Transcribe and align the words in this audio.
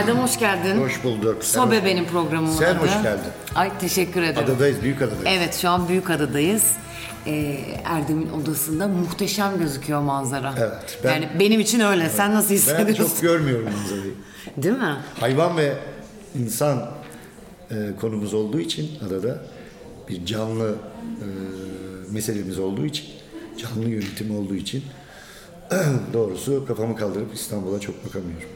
Erdem 0.00 0.16
hoş 0.18 0.38
geldin. 0.38 0.80
Hoş 0.80 1.04
bulduk. 1.04 1.44
Sobe 1.44 1.76
Sen- 1.76 1.84
benim 1.84 2.06
programımın 2.06 2.52
Sen 2.56 2.74
adı. 2.74 2.78
hoş 2.78 3.02
geldin. 3.02 3.30
Ay 3.54 3.78
teşekkür 3.78 4.22
ederim. 4.22 4.44
Adadayız, 4.50 4.82
büyük 4.82 5.02
adadayız. 5.02 5.24
Evet 5.26 5.54
şu 5.54 5.68
an 5.68 5.88
Büyükada'dayız. 5.88 6.64
Ee, 7.26 7.56
Erdem'in 7.84 8.30
odasında 8.30 8.88
muhteşem 8.88 9.58
gözüküyor 9.58 10.00
manzara. 10.00 10.54
Evet, 10.58 10.98
ben- 11.04 11.12
yani 11.12 11.28
benim 11.40 11.60
için 11.60 11.80
öyle. 11.80 12.08
Sen 12.08 12.34
nasıl 12.34 12.50
Ben 12.50 12.54
hissediyorsun? 12.54 13.04
çok 13.04 13.20
görmüyorum 13.20 13.64
manzarayı. 13.72 14.14
Değil 14.56 14.74
mi? 14.74 14.96
Hayvan 15.20 15.56
ve 15.56 15.72
insan 16.38 16.90
e, 17.70 17.74
konumuz 18.00 18.34
olduğu 18.34 18.60
için 18.60 18.90
adada 19.06 19.42
bir 20.08 20.26
canlı 20.26 20.74
e, 21.00 21.26
meselemiz 22.12 22.58
olduğu 22.58 22.86
için, 22.86 23.06
canlı 23.58 23.88
yönetimi 23.90 24.36
olduğu 24.38 24.54
için 24.54 24.84
doğrusu 26.12 26.66
kafamı 26.66 26.96
kaldırıp 26.96 27.34
İstanbul'a 27.34 27.80
çok 27.80 28.06
bakamıyorum. 28.06 28.48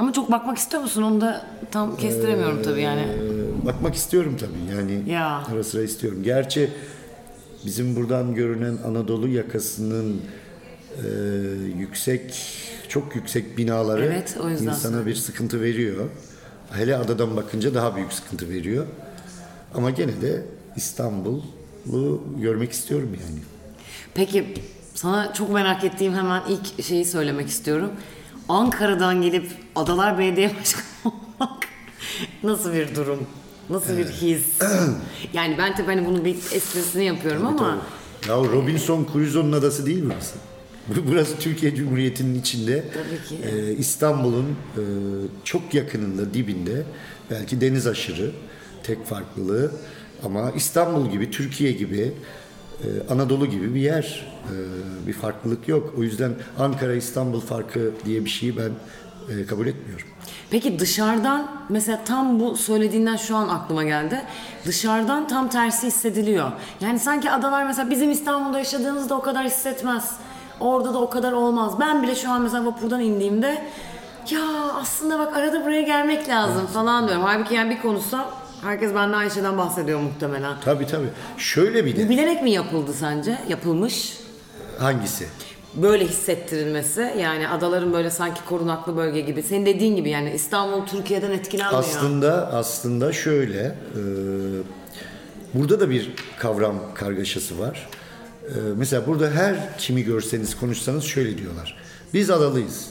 Ama 0.00 0.12
çok 0.12 0.32
bakmak 0.32 0.58
istiyor 0.58 0.82
musun? 0.82 1.02
Onu 1.02 1.20
da 1.20 1.46
tam 1.70 1.96
kestiremiyorum 1.96 2.62
tabii 2.62 2.80
yani. 2.80 3.06
Bakmak 3.66 3.94
istiyorum 3.94 4.36
tabii 4.40 4.76
yani 4.76 5.10
Ya. 5.10 5.42
ara 5.52 5.64
sıra 5.64 5.82
istiyorum. 5.82 6.22
Gerçi 6.22 6.70
bizim 7.66 7.96
buradan 7.96 8.34
görünen 8.34 8.78
Anadolu 8.86 9.28
yakasının 9.28 10.20
e, 11.04 11.08
yüksek 11.78 12.34
çok 12.88 13.16
yüksek 13.16 13.58
binaları 13.58 14.04
Evet, 14.04 14.36
o 14.44 14.48
yüzden 14.48 14.64
insana 14.64 14.78
söyledim. 14.80 15.06
bir 15.06 15.14
sıkıntı 15.14 15.60
veriyor. 15.60 16.04
Hele 16.72 16.96
adadan 16.96 17.36
bakınca 17.36 17.74
daha 17.74 17.96
büyük 17.96 18.12
sıkıntı 18.12 18.48
veriyor. 18.48 18.86
Ama 19.74 19.90
gene 19.90 20.22
de 20.22 20.42
İstanbul'u 20.76 22.22
görmek 22.38 22.72
istiyorum 22.72 23.08
yani. 23.22 23.40
Peki 24.14 24.54
sana 24.94 25.32
çok 25.34 25.50
merak 25.50 25.84
ettiğim 25.84 26.14
hemen 26.14 26.42
ilk 26.48 26.84
şeyi 26.84 27.04
söylemek 27.04 27.48
istiyorum. 27.48 27.90
Ankara'dan 28.50 29.22
gelip 29.22 29.50
Adalar 29.76 30.18
Belediye 30.18 30.50
Başkanı 30.60 30.84
olmak 31.04 31.58
nasıl 32.42 32.72
bir 32.72 32.94
durum? 32.94 33.18
Nasıl 33.70 33.98
bir 33.98 34.06
his? 34.06 34.42
yani 35.32 35.54
ben 35.58 35.74
tabii 35.76 35.86
hani 35.86 36.06
bunun 36.06 36.24
bir 36.24 36.34
esprisini 36.34 37.04
yapıyorum 37.04 37.46
ama 37.46 37.78
Ya 38.28 38.34
Robinson 38.36 39.06
Crusoe'nun 39.12 39.52
adası 39.52 39.86
değil 39.86 40.02
burası. 40.06 40.34
Bu- 40.88 41.10
Burası 41.10 41.38
Türkiye 41.38 41.74
Cumhuriyeti'nin 41.74 42.40
içinde 42.40 42.84
Tabii 42.94 43.28
ki. 43.42 43.48
e, 43.48 43.72
İstanbul'un 43.72 44.46
e, 44.76 44.82
çok 45.44 45.74
yakınında 45.74 46.34
dibinde 46.34 46.82
belki 47.30 47.60
deniz 47.60 47.86
aşırı 47.86 48.30
tek 48.82 49.06
farklılığı 49.06 49.72
ama 50.24 50.50
İstanbul 50.50 51.10
gibi 51.10 51.30
Türkiye 51.30 51.72
gibi 51.72 52.12
Anadolu 53.10 53.46
gibi 53.46 53.74
bir 53.74 53.80
yer 53.80 54.30
E, 54.50 55.06
bir 55.06 55.12
farklılık 55.12 55.68
yok. 55.68 55.94
O 55.98 56.02
yüzden 56.02 56.32
Ankara 56.58 56.94
İstanbul 56.94 57.40
farkı 57.40 57.92
diye 58.04 58.24
bir 58.24 58.30
şeyi 58.30 58.56
ben 58.56 58.70
e, 59.34 59.46
kabul 59.46 59.66
etmiyorum. 59.66 60.06
peki 60.50 60.78
dışarıdan 60.78 61.50
mesela 61.68 62.00
tam 62.04 62.40
bu 62.40 62.56
söylediğinden 62.56 63.16
şu 63.16 63.36
an 63.36 63.48
aklıma 63.48 63.84
geldi. 63.84 64.22
Dışarıdan 64.66 65.28
tam 65.28 65.48
tersi 65.48 65.86
hissediliyor. 65.86 66.52
Yani 66.80 66.98
sanki 66.98 67.30
adalar 67.30 67.66
mesela 67.66 67.90
bizim 67.90 68.10
İstanbul'da 68.10 68.58
yaşadığımızda 68.58 69.14
o 69.14 69.20
kadar 69.22 69.44
hissetmez. 69.44 70.10
Orada 70.60 70.94
da 70.94 70.98
o 70.98 71.10
kadar 71.10 71.32
olmaz. 71.32 71.72
Ben 71.80 72.02
bile 72.02 72.14
şu 72.14 72.30
an 72.30 72.42
mesela 72.42 72.66
vapurdan 72.66 73.00
indiğimde 73.00 73.64
ya 74.30 74.40
aslında 74.74 75.18
bak 75.18 75.36
arada 75.36 75.64
buraya 75.64 75.82
gelmek 75.82 76.28
lazım 76.28 76.66
falan 76.66 77.08
diyorum. 77.08 77.24
Halbuki 77.26 77.54
yani 77.54 77.70
bir 77.76 77.82
konuşsam 77.82 78.24
herkes 78.62 78.94
benden 78.94 79.18
Ayşe'den 79.18 79.58
bahsediyor 79.58 80.00
muhtemelen. 80.00 80.54
Tabii 80.64 80.86
tabii. 80.86 81.08
Şöyle 81.38 81.84
bir 81.86 81.94
Bu 81.96 81.98
de 81.98 82.08
bilerek 82.08 82.42
mi 82.42 82.50
yapıldı 82.50 82.92
sence? 82.92 83.38
Yapılmış. 83.48 84.16
hangisi? 84.78 85.26
Böyle 85.74 86.06
hissettirilmesi 86.06 87.14
yani 87.18 87.48
adaların 87.48 87.92
böyle 87.92 88.10
sanki 88.10 88.40
korunaklı 88.44 88.96
bölge 88.96 89.20
gibi. 89.20 89.42
Senin 89.42 89.66
dediğin 89.66 89.96
gibi 89.96 90.10
yani 90.10 90.32
İstanbul 90.34 90.86
Türkiye'den 90.86 91.30
etkilenmiyor. 91.30 91.80
Aslında 91.80 92.52
aslında 92.52 93.12
şöyle 93.12 93.58
e, 93.60 94.00
burada 95.54 95.80
da 95.80 95.90
bir 95.90 96.12
kavram 96.38 96.76
kargaşası 96.94 97.58
var. 97.58 97.88
E, 98.44 98.52
mesela 98.76 99.06
burada 99.06 99.30
her 99.30 99.78
kimi 99.78 100.02
görseniz 100.02 100.56
konuşsanız 100.56 101.04
şöyle 101.04 101.38
diyorlar. 101.38 101.76
Biz 102.14 102.30
adalıyız. 102.30 102.86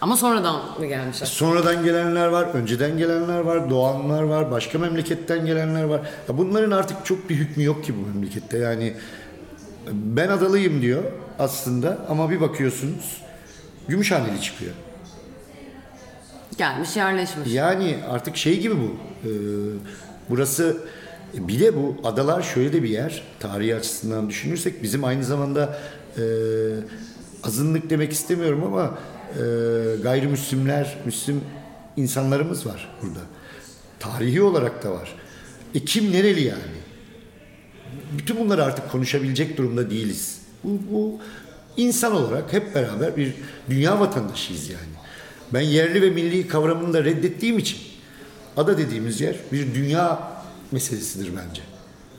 Ama 0.00 0.16
sonradan 0.16 0.60
mı 0.78 0.86
gelmişler? 0.86 1.26
Sonradan 1.26 1.84
gelenler 1.84 2.26
var, 2.26 2.44
önceden 2.44 2.98
gelenler 2.98 3.40
var, 3.40 3.70
doğanlar 3.70 4.22
var, 4.22 4.50
başka 4.50 4.78
memleketten 4.78 5.46
gelenler 5.46 5.84
var. 5.84 6.00
Ya 6.28 6.38
bunların 6.38 6.70
artık 6.70 7.06
çok 7.06 7.30
bir 7.30 7.34
hükmü 7.34 7.64
yok 7.64 7.84
ki 7.84 7.94
bu 7.96 8.08
memlekette. 8.08 8.58
Yani 8.58 8.94
ben 9.92 10.28
adalıyım 10.28 10.82
diyor 10.82 11.02
aslında 11.38 11.98
ama 12.08 12.30
bir 12.30 12.40
bakıyorsunuz 12.40 13.22
Gümüşhaneli 13.88 14.40
çıkıyor. 14.40 14.72
Gelmiş 16.58 16.96
yerleşmiş. 16.96 17.52
Yani 17.54 17.96
artık 18.10 18.36
şey 18.36 18.60
gibi 18.60 18.74
bu. 18.76 18.96
e, 19.28 19.30
burası 20.30 20.76
e, 21.34 21.48
bir 21.48 21.60
de 21.60 21.76
bu 21.76 21.96
adalar 22.04 22.42
şöyle 22.42 22.72
de 22.72 22.82
bir 22.82 22.88
yer. 22.88 23.22
Tarihi 23.40 23.76
açısından 23.76 24.28
düşünürsek 24.28 24.82
bizim 24.82 25.04
aynı 25.04 25.24
zamanda 25.24 25.78
e, 26.18 26.22
azınlık 27.44 27.90
demek 27.90 28.12
istemiyorum 28.12 28.64
ama 28.64 28.98
e, 29.32 30.02
gayrimüslimler, 30.02 30.96
Müslüm 31.04 31.40
insanlarımız 31.96 32.66
var 32.66 32.88
burada. 33.02 33.20
Tarihi 33.98 34.42
olarak 34.42 34.84
da 34.84 34.92
var. 34.92 35.14
E 35.74 35.84
kim 35.84 36.12
nereli 36.12 36.42
yani? 36.42 36.60
Bütün 38.18 38.40
bunları 38.40 38.64
artık 38.64 38.90
konuşabilecek 38.90 39.58
durumda 39.58 39.90
değiliz. 39.90 40.40
Bu, 40.64 40.78
bu 40.90 41.18
insan 41.76 42.12
olarak 42.12 42.52
hep 42.52 42.74
beraber 42.74 43.16
bir 43.16 43.34
dünya 43.70 44.00
vatandaşıyız 44.00 44.70
yani. 44.70 44.96
Ben 45.54 45.60
yerli 45.60 46.02
ve 46.02 46.10
milli 46.10 46.48
kavramını 46.48 46.92
da 46.92 47.04
reddettiğim 47.04 47.58
için 47.58 47.78
ada 48.56 48.78
dediğimiz 48.78 49.20
yer 49.20 49.36
bir 49.52 49.74
dünya 49.74 50.32
meselesidir 50.72 51.30
bence. 51.36 51.62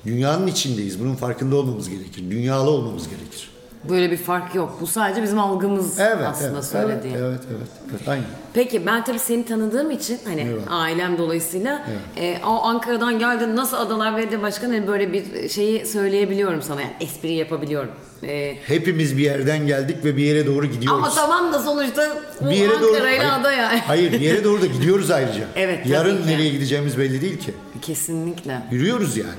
Dünyanın 0.06 0.47
içindeyiz. 0.47 1.00
Bunun 1.00 1.16
farkında 1.16 1.56
olmamız 1.56 1.89
gerekir. 1.89 2.31
Dünyalı 2.31 2.69
olmamız 2.69 3.03
gerekir. 3.09 3.50
Böyle 3.89 4.11
bir 4.11 4.17
fark 4.17 4.55
yok. 4.55 4.77
Bu 4.81 4.88
sadece 4.88 5.23
bizim 5.23 5.39
algımız 5.39 5.99
Evet, 5.99 6.25
aslında 6.27 6.51
evet, 6.53 6.65
söylediğin. 6.65 7.15
Evet, 7.15 7.23
evet, 7.23 7.39
evet, 7.57 7.67
evet. 7.91 8.07
Aynen. 8.07 8.23
Peki 8.53 8.85
ben 8.85 9.03
tabii 9.03 9.19
seni 9.19 9.45
tanıdığım 9.45 9.91
için 9.91 10.19
hani 10.25 10.41
Evet. 10.41 10.61
ailem 10.69 11.17
dolayısıyla 11.17 11.85
e, 12.17 12.38
o 12.45 12.63
Ankara'dan 12.63 13.19
geldin 13.19 13.55
nasıl 13.55 13.77
Adalar 13.77 14.17
Belediye 14.17 14.41
Başkanı 14.41 14.73
hani 14.73 14.88
böyle 14.88 15.13
bir 15.13 15.49
şeyi 15.49 15.85
söyleyebiliyorum 15.85 16.61
sana 16.61 16.81
yani 16.81 16.93
espri 16.99 17.33
yapabiliyorum. 17.33 17.89
E, 18.23 18.55
Hepimiz 18.65 19.17
bir 19.17 19.23
yerden 19.23 19.67
geldik 19.67 19.97
ve 20.05 20.17
bir 20.17 20.23
yere 20.23 20.47
doğru 20.47 20.65
gidiyoruz. 20.65 21.03
ama 21.03 21.09
tamam 21.15 21.53
da 21.53 21.59
sonuçta 21.59 22.17
bir 22.41 22.55
yere 22.55 22.81
doğru 22.81 22.94
Ankara'yla 22.94 23.23
hayır, 23.31 23.39
ada 23.41 23.51
yani. 23.51 23.79
hayır, 23.79 24.11
bir 24.11 24.19
yere 24.19 24.44
doğru 24.44 24.61
da 24.61 24.65
gidiyoruz 24.65 25.11
ayrıca. 25.11 25.44
Evet, 25.55 25.88
Yarın 25.88 26.23
ki. 26.23 26.27
nereye 26.27 26.49
gideceğimiz 26.49 26.97
belli 26.97 27.21
değil 27.21 27.39
ki. 27.39 27.53
Kesinlikle. 27.81 28.61
Yürüyoruz 28.71 29.17
yani. 29.17 29.29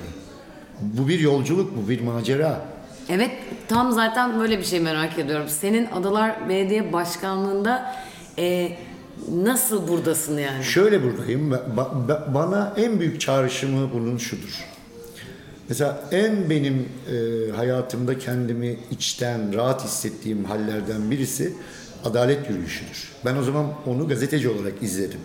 Bu 0.80 1.08
bir 1.08 1.18
yolculuk, 1.20 1.70
bu 1.76 1.88
bir 1.88 2.00
macera. 2.00 2.60
Evet 3.08 3.30
tam 3.68 3.92
zaten 3.92 4.40
böyle 4.40 4.58
bir 4.58 4.64
şey 4.64 4.80
merak 4.80 5.18
ediyorum. 5.18 5.48
Senin 5.48 5.86
Adalar 5.90 6.48
Belediye 6.48 6.92
Başkanlığı'nda 6.92 7.94
e, 8.38 8.72
nasıl 9.32 9.88
buradasın 9.88 10.38
yani? 10.38 10.64
Şöyle 10.64 11.02
buradayım. 11.02 11.52
ba- 11.52 12.06
ba- 12.08 12.34
bana 12.34 12.74
en 12.76 13.00
büyük 13.00 13.20
çağrışımı 13.20 13.92
bunun 13.94 14.16
şudur. 14.18 14.64
Mesela 15.68 16.04
en 16.10 16.50
benim 16.50 16.88
e, 17.12 17.50
hayatımda 17.56 18.18
kendimi 18.18 18.78
içten 18.90 19.54
rahat 19.54 19.84
hissettiğim 19.84 20.44
hallerden 20.44 21.10
birisi 21.10 21.52
adalet 22.04 22.50
yürüyüşüdür. 22.50 23.12
Ben 23.24 23.36
o 23.36 23.42
zaman 23.42 23.66
onu 23.86 24.08
gazeteci 24.08 24.48
olarak 24.48 24.82
izledim. 24.82 25.20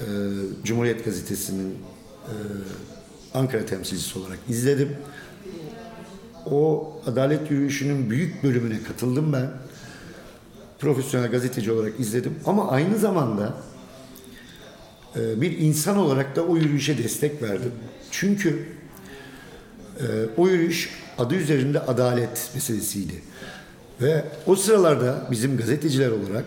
E, 0.00 0.04
Cumhuriyet 0.64 1.04
Gazetesi'nin 1.04 1.70
e, 2.24 2.34
Ankara 3.34 3.66
temsilcisi 3.66 4.18
olarak 4.18 4.38
izledim. 4.48 4.96
O 6.50 6.92
adalet 7.06 7.50
yürüyüşünün 7.50 8.10
büyük 8.10 8.42
bölümüne 8.42 8.82
katıldım 8.82 9.32
ben. 9.32 9.50
Profesyonel 10.78 11.30
gazeteci 11.30 11.72
olarak 11.72 12.00
izledim. 12.00 12.34
Ama 12.46 12.70
aynı 12.70 12.98
zamanda 12.98 13.54
e, 15.16 15.40
bir 15.40 15.58
insan 15.58 15.96
olarak 15.96 16.36
da 16.36 16.42
o 16.42 16.56
yürüyüşe 16.56 16.98
destek 16.98 17.42
verdim. 17.42 17.72
Çünkü 18.10 18.68
e, 20.00 20.04
o 20.36 20.48
yürüyüş 20.48 20.90
adı 21.18 21.34
üzerinde 21.34 21.80
adalet 21.80 22.50
meselesiydi. 22.54 23.22
Ve 24.00 24.24
o 24.46 24.56
sıralarda 24.56 25.28
bizim 25.30 25.56
gazeteciler 25.56 26.10
olarak 26.10 26.44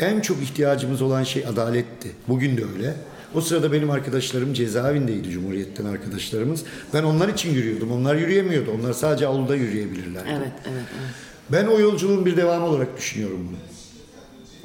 en 0.00 0.20
çok 0.20 0.42
ihtiyacımız 0.42 1.02
olan 1.02 1.22
şey 1.22 1.46
adaletti. 1.46 2.10
Bugün 2.28 2.56
de 2.56 2.64
öyle. 2.74 2.94
O 3.34 3.40
sırada 3.40 3.72
benim 3.72 3.90
arkadaşlarım 3.90 4.52
cezaevindeydi 4.54 5.30
Cumhuriyet'ten 5.30 5.84
arkadaşlarımız. 5.84 6.64
Ben 6.94 7.02
onlar 7.02 7.28
için 7.28 7.54
yürüyordum. 7.54 7.92
Onlar 7.92 8.14
yürüyemiyordu. 8.14 8.70
Onlar 8.80 8.92
sadece 8.92 9.26
avluda 9.26 9.56
yürüyebilirler. 9.56 10.22
Evet, 10.28 10.52
evet, 10.66 10.82
evet. 11.00 11.10
Ben 11.52 11.66
o 11.66 11.78
yolculuğun 11.80 12.26
bir 12.26 12.36
devamı 12.36 12.66
olarak 12.66 12.96
düşünüyorum 12.96 13.48
bunu. 13.48 13.56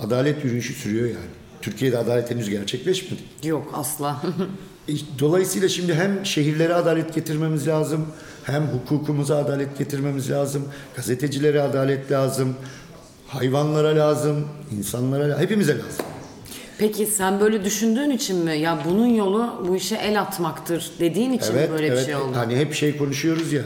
Adalet 0.07 0.44
yürüyüşü 0.45 0.74
sürüyor 0.74 1.06
yani. 1.07 1.30
Türkiye'de 1.62 1.98
adalet 1.98 2.31
henüz 2.31 2.50
gerçekleşmedi. 2.50 3.21
Yok 3.44 3.71
asla. 3.74 4.21
Dolayısıyla 5.19 5.69
şimdi 5.69 5.94
hem 5.94 6.25
şehirlere 6.25 6.74
adalet 6.74 7.13
getirmemiz 7.15 7.68
lazım, 7.68 8.06
hem 8.44 8.63
hukukumuza 8.68 9.38
adalet 9.38 9.77
getirmemiz 9.77 10.31
lazım, 10.31 10.63
gazetecilere 10.95 11.62
adalet 11.62 12.12
lazım, 12.12 12.56
Hayvanlara 13.27 13.95
lazım, 13.95 14.48
insanlara 14.77 15.30
la- 15.30 15.39
hepimize 15.39 15.74
lazım. 15.77 16.06
Peki 16.83 17.06
sen 17.06 17.39
böyle 17.39 17.63
düşündüğün 17.63 18.09
için 18.09 18.38
mi? 18.45 18.57
Ya 18.57 18.80
bunun 18.85 19.07
yolu 19.07 19.65
bu 19.68 19.75
işe 19.75 19.95
el 19.95 20.21
atmaktır 20.21 20.91
dediğin 21.00 21.31
için 21.33 21.56
mi 21.56 21.68
böyle 21.71 21.91
bir 21.91 21.97
şey 21.97 22.15
oldu? 22.15 22.31
Hani 22.35 22.56
hep 22.56 22.74
şey 22.74 22.97
konuşuyoruz 22.97 23.53
ya. 23.53 23.62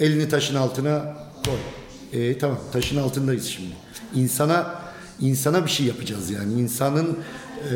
Elini 0.00 0.28
taşın 0.28 0.54
altına 0.54 1.16
koy. 1.44 1.54
E, 2.20 2.38
tamam, 2.38 2.58
taşın 2.72 2.96
altındayız 2.96 3.46
şimdi. 3.46 3.74
İnsana 4.14 4.74
insana 5.20 5.64
bir 5.64 5.70
şey 5.70 5.86
yapacağız 5.86 6.30
yani. 6.30 6.52
İnsanın 6.52 7.18
e, 7.70 7.74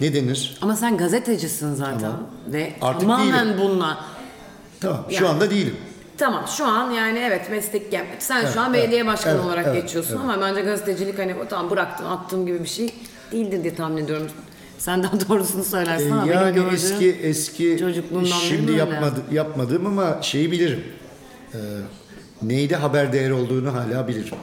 ne 0.00 0.14
denir? 0.14 0.58
Ama 0.62 0.76
sen 0.76 0.96
gazetecisin 0.96 1.74
zaten 1.74 1.98
Tamam. 2.00 2.26
ve 2.48 2.72
Artık 2.82 3.00
tamamen 3.00 3.46
değilim. 3.46 3.60
bununla. 3.60 4.04
Tamam, 4.80 5.06
şu 5.08 5.14
Yani- 5.14 5.28
anda 5.28 5.50
değilim. 5.50 5.76
Tamam 6.18 6.44
şu 6.56 6.66
an 6.66 6.90
yani 6.90 7.18
evet 7.18 7.50
meslek 7.50 7.90
gel- 7.90 8.06
sen 8.18 8.40
Evet, 8.42 8.54
şu 8.54 8.60
an 8.60 8.74
belediye 8.74 9.00
evet, 9.00 9.12
başkanı 9.12 9.34
evet, 9.34 9.44
olarak 9.44 9.66
evet, 9.66 9.82
geçiyorsun 9.82 10.16
ama 10.16 10.40
bence 10.40 10.60
gazetecilik 10.60 11.18
hani 11.18 11.34
o 11.34 11.48
tamam 11.48 11.70
bıraktım 11.70 12.06
attığım 12.06 12.46
gibi 12.46 12.62
bir 12.62 12.68
şey 12.68 12.94
değildir 13.32 13.62
diye 13.62 13.74
tahmin 13.74 14.04
ediyorum. 14.04 14.26
Sen 14.78 15.02
daha 15.02 15.28
doğrusunu 15.28 15.64
söylersin 15.64 16.10
ama 16.10 16.22
benim 16.26 16.32
E, 16.32 16.36
yani 16.36 16.54
gördüğüm 16.54 16.74
eski 16.74 17.10
eski 17.10 17.76
çocukluğumdan 17.80 18.30
beri 18.30 18.48
şimdi 18.48 18.66
böyle. 18.68 18.78
yapmadı, 18.78 19.20
yapmadığım 19.32 19.86
ama 19.86 20.18
şeyi 20.22 20.52
bilirim. 20.52 20.80
Ee, 21.54 21.58
neyde 22.42 22.76
haber 22.76 23.12
değeri 23.12 23.32
olduğunu 23.32 23.74
hala 23.74 24.08
bilirim. 24.08 24.34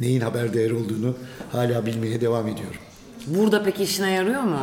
Neyin 0.00 0.20
haber 0.20 0.54
değeri 0.54 0.74
olduğunu 0.74 1.14
hala 1.52 1.86
bilmeye 1.86 2.20
devam 2.20 2.48
ediyorum. 2.48 2.76
burada 3.26 3.62
peki 3.64 3.82
işine 3.82 4.10
yarıyor 4.12 4.42
mu? 4.42 4.58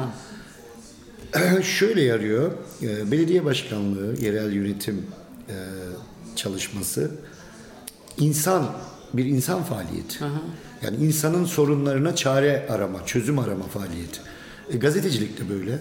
Şöyle 1.64 2.02
yarıyor. 2.02 2.52
e, 2.82 3.12
Belediye 3.12 3.46
başkanlığı, 3.46 4.16
yerel 4.22 4.52
yönetim 4.54 5.06
e, 5.50 5.56
çalışması 6.36 7.12
insan 8.18 8.66
bir 9.14 9.26
insan 9.26 9.64
faaliyeti. 9.64 10.20
Yani 10.82 10.98
insanın 10.98 11.46
sorunlarına 11.46 12.16
çare 12.16 12.66
arama, 12.70 13.06
çözüm 13.06 13.40
arama 13.40 13.64
faaliyeti. 13.68 14.20
E, 14.74 14.78
gazetecilik 14.78 15.40
de 15.40 15.50
böyle. 15.50 15.80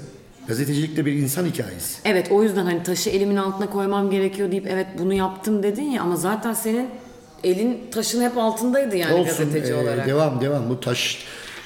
Gazetecilik 0.48 0.96
de 0.96 1.06
bir 1.06 1.12
insan 1.12 1.46
hikayesi. 1.46 2.00
Evet 2.04 2.26
o 2.30 2.42
yüzden 2.42 2.64
hani 2.64 2.82
taşı 2.82 3.10
elimin 3.10 3.36
altına 3.36 3.70
koymam 3.70 4.10
gerekiyor 4.10 4.50
deyip 4.50 4.66
evet 4.66 4.86
bunu 4.98 5.14
yaptım 5.14 5.62
dedin 5.62 5.82
ya 5.82 6.02
ama 6.02 6.16
zaten 6.16 6.54
senin 6.54 6.88
elin 7.44 7.90
taşın 7.90 8.22
hep 8.22 8.38
altındaydı 8.38 8.96
yani 8.96 9.14
Olsun. 9.14 9.24
gazeteci 9.26 9.72
e, 9.72 9.74
olarak. 9.74 10.06
Devam 10.06 10.40
devam. 10.40 10.68
Bu 10.70 10.80
taş 10.80 11.18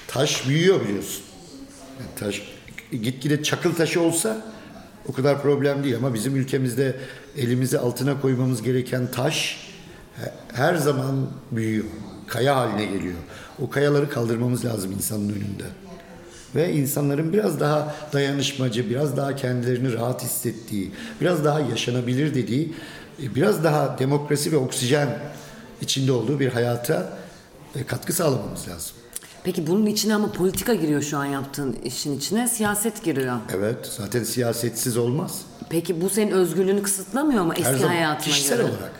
taş 0.08 0.48
büyüyor 0.48 0.80
biliyorsun. 0.84 1.22
Yani 2.00 2.10
taş 2.16 2.42
gitgide 2.92 3.42
çakıl 3.42 3.74
taşı 3.74 4.00
olsa 4.00 4.42
o 5.08 5.12
kadar 5.12 5.42
problem 5.42 5.84
değil 5.84 5.96
ama 5.96 6.14
bizim 6.14 6.36
ülkemizde 6.36 6.96
elimizi 7.36 7.78
altına 7.78 8.20
koymamız 8.20 8.62
gereken 8.62 9.10
taş 9.10 9.56
he- 10.16 10.32
her 10.52 10.74
zaman 10.74 11.26
büyüyor. 11.50 11.84
Kaya 12.26 12.56
haline 12.56 12.84
geliyor. 12.84 13.14
O 13.62 13.70
kayaları 13.70 14.10
kaldırmamız 14.10 14.64
lazım 14.64 14.92
insanın 14.92 15.28
önünde. 15.28 15.64
Ve 16.54 16.72
insanların 16.72 17.32
biraz 17.32 17.60
daha 17.60 17.94
dayanışmacı, 18.12 18.90
biraz 18.90 19.16
daha 19.16 19.36
kendilerini 19.36 19.92
rahat 19.92 20.22
hissettiği, 20.22 20.90
biraz 21.20 21.44
daha 21.44 21.60
yaşanabilir 21.60 22.34
dediği, 22.34 22.74
e, 23.22 23.34
biraz 23.34 23.64
daha 23.64 23.98
demokrasi 23.98 24.52
ve 24.52 24.56
oksijen 24.56 25.18
içinde 25.80 26.12
olduğu 26.12 26.40
bir 26.40 26.48
hayata 26.52 27.12
e, 27.76 27.84
katkı 27.84 28.12
sağlamamız 28.12 28.68
lazım. 28.68 28.96
Peki 29.44 29.66
bunun 29.66 29.86
içine 29.86 30.14
ama 30.14 30.32
politika 30.32 30.74
giriyor 30.74 31.02
şu 31.02 31.18
an 31.18 31.24
yaptığın 31.24 31.72
işin 31.84 32.18
içine 32.18 32.48
siyaset 32.48 33.04
giriyor. 33.04 33.36
Evet, 33.56 33.76
zaten 33.98 34.24
siyasetsiz 34.24 34.96
olmaz. 34.96 35.42
Peki 35.70 36.00
bu 36.00 36.10
senin 36.10 36.30
özgürlüğünü 36.30 36.82
kısıtlamıyor 36.82 37.44
mu 37.44 37.52
eski 37.52 37.64
Her 37.68 37.74
zaman 37.74 37.94
hayatına 37.94 38.24
kişisel 38.24 38.56
göre? 38.56 38.66
olarak. 38.68 38.92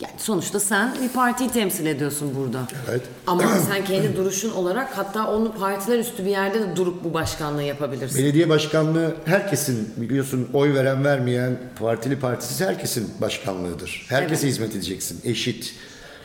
Yani 0.00 0.14
sonuçta 0.18 0.60
sen 0.60 0.94
bir 1.02 1.08
partiyi 1.08 1.50
temsil 1.50 1.86
ediyorsun 1.86 2.34
burada. 2.36 2.58
Evet. 2.90 3.02
Ama 3.26 3.42
sen 3.68 3.84
kendi 3.84 4.16
duruşun 4.16 4.50
olarak 4.50 4.98
hatta 4.98 5.30
onu 5.30 5.52
partiler 5.52 5.98
üstü 5.98 6.24
bir 6.24 6.30
yerde 6.30 6.60
de 6.60 6.76
durup 6.76 7.04
bu 7.04 7.14
başkanlığı 7.14 7.62
yapabilirsin. 7.62 8.18
Belediye 8.18 8.48
başkanlığı 8.48 9.14
herkesin 9.24 9.94
biliyorsun 9.96 10.48
oy 10.52 10.74
veren 10.74 11.04
vermeyen 11.04 11.58
partili 11.80 12.20
partisiz 12.20 12.60
herkesin 12.60 13.10
başkanlığıdır. 13.20 14.06
Herkese 14.08 14.48
hizmet 14.48 14.70
edeceksin. 14.70 15.20
Eşit. 15.24 15.74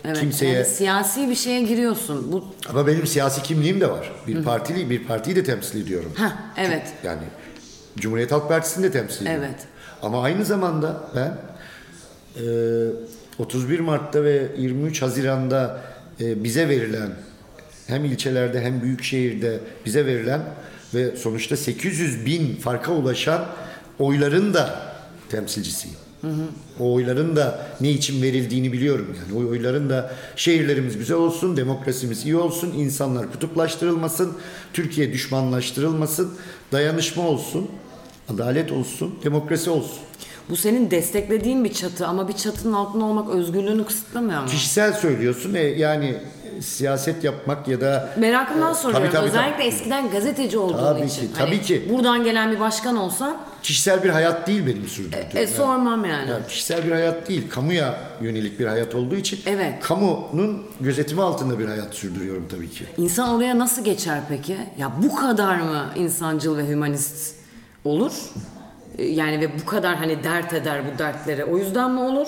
Evet, 0.05 0.19
Kimseye 0.19 0.53
yani 0.53 0.65
siyasi 0.65 1.29
bir 1.29 1.35
şeye 1.35 1.61
giriyorsun. 1.61 2.31
Bu 2.31 2.45
ama 2.69 2.87
benim 2.87 3.07
siyasi 3.07 3.43
kimliğim 3.43 3.81
de 3.81 3.91
var. 3.91 4.11
Bir 4.27 4.43
partili 4.43 4.89
bir 4.89 5.03
partiyi 5.03 5.35
de 5.35 5.43
temsil 5.43 5.81
ediyorum. 5.81 6.11
Heh, 6.17 6.31
evet. 6.57 6.83
Yani 7.03 7.21
Cumhuriyet 7.97 8.31
Halk 8.31 8.47
Partisi'ni 8.47 8.83
de 8.83 8.91
temsil 8.91 9.21
ediyorum. 9.21 9.43
Evet. 9.47 9.59
Ama 10.01 10.23
aynı 10.23 10.45
zamanda 10.45 11.03
ben 11.15 11.37
e, 12.35 12.43
31 13.41 13.79
Mart'ta 13.79 14.23
ve 14.23 14.47
23 14.57 15.01
Haziran'da 15.01 15.81
e, 16.19 16.43
bize 16.43 16.69
verilen 16.69 17.09
hem 17.87 18.05
ilçelerde 18.05 18.61
hem 18.61 18.81
büyük 18.81 19.03
şehirde 19.03 19.59
bize 19.85 20.05
verilen 20.05 20.41
ve 20.93 21.15
sonuçta 21.15 21.57
800 21.57 22.25
bin 22.25 22.55
farka 22.55 22.91
ulaşan 22.91 23.45
oyların 23.99 24.53
da 24.53 24.93
temsilcisiyim. 25.29 25.97
O 26.79 26.93
oyların 26.93 27.35
da 27.35 27.67
ne 27.81 27.91
için 27.91 28.21
verildiğini 28.21 28.73
biliyorum 28.73 29.15
yani. 29.19 29.45
O 29.45 29.49
oyların 29.49 29.89
da 29.89 30.13
şehirlerimiz 30.35 30.97
güzel 30.97 31.17
olsun, 31.17 31.57
demokrasimiz 31.57 32.25
iyi 32.25 32.35
olsun, 32.35 32.73
insanlar 32.77 33.31
kutuplaştırılmasın, 33.31 34.33
Türkiye 34.73 35.13
düşmanlaştırılmasın, 35.13 36.33
dayanışma 36.71 37.27
olsun, 37.27 37.71
adalet 38.29 38.71
olsun, 38.71 39.15
demokrasi 39.23 39.69
olsun. 39.69 39.99
Bu 40.51 40.55
senin 40.55 40.91
desteklediğin 40.91 41.63
bir 41.63 41.73
çatı 41.73 42.07
ama 42.07 42.27
bir 42.27 42.33
çatının 42.33 42.73
altında 42.73 43.05
olmak 43.05 43.29
özgürlüğünü 43.29 43.85
kısıtlamıyor 43.85 44.41
mu? 44.41 44.47
Kişisel 44.47 44.93
söylüyorsun 44.93 45.53
e, 45.53 45.59
yani 45.59 46.15
e, 46.57 46.61
siyaset 46.61 47.23
yapmak 47.23 47.67
ya 47.67 47.81
da 47.81 48.09
Merakımdan 48.17 48.71
e, 48.71 48.75
soruyorum. 48.75 49.05
tabii, 49.07 49.15
tabii, 49.17 49.27
Özellikle 49.29 49.53
tabii. 49.57 49.63
eskiden 49.67 50.09
gazeteci 50.11 50.57
olduğun 50.57 50.77
Tabii 50.77 51.05
için. 51.05 51.21
ki, 51.21 51.27
Hani 51.37 51.45
tabii 51.49 51.61
ki. 51.61 51.87
Buradan 51.93 52.23
gelen 52.23 52.51
bir 52.51 52.59
başkan 52.59 52.97
olsan 52.97 53.37
kişisel 53.63 54.03
bir 54.03 54.09
hayat 54.09 54.47
değil 54.47 54.67
benim 54.67 54.87
sürdürdüğüm. 54.87 55.37
e, 55.41 55.47
sormam 55.47 56.05
yani. 56.05 56.29
Yani 56.29 56.47
kişisel 56.47 56.85
bir 56.85 56.91
hayat 56.91 57.29
değil, 57.29 57.49
kamuya 57.49 57.99
yönelik 58.21 58.59
bir 58.59 58.65
hayat 58.65 58.95
olduğu 58.95 59.15
için 59.15 59.39
Evet. 59.45 59.73
kamunun 59.81 60.63
gözetimi 60.81 61.21
altında 61.21 61.59
bir 61.59 61.65
hayat 61.65 61.93
sürdürüyorum 61.95 62.47
tabii 62.51 62.69
ki. 62.69 62.83
İnsan 62.97 63.29
oraya 63.29 63.59
nasıl 63.59 63.83
geçer 63.83 64.19
peki? 64.29 64.57
Ya 64.77 64.91
bu 65.03 65.15
kadar 65.15 65.55
mı 65.55 65.85
insancıl 65.95 66.57
ve 66.57 66.67
hümanist 66.67 67.35
olur? 67.85 68.11
E, 68.97 69.05
Yani 69.05 69.39
ve 69.41 69.49
bu 69.61 69.65
kadar 69.65 69.95
hani 69.95 70.23
dert 70.23 70.53
eder 70.53 70.81
bu 70.93 70.97
dertleri. 70.99 71.43
O 71.45 71.57
yüzden 71.57 71.91
mi 71.91 71.99
olur? 71.99 72.27